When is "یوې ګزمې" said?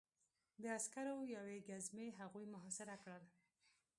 1.35-2.07